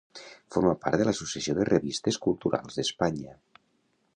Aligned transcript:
Forma 0.53 0.71
part 0.85 1.01
de 1.01 1.05
l'Associació 1.09 1.55
de 1.59 1.67
Revistes 1.69 2.17
Culturals 2.25 2.81
d'Espanya. 2.81 3.37